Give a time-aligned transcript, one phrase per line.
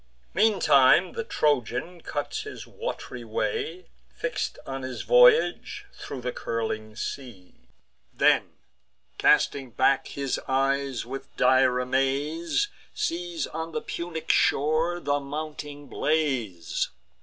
[0.33, 3.85] Meantime the Trojan cuts his wat'ry way,
[4.15, 7.53] Fix'd on his voyage, thro' the curling sea;
[8.11, 8.51] Then,
[9.19, 16.89] casting back his eyes, with dire amaze, Sees on the Punic shore the mounting blaze.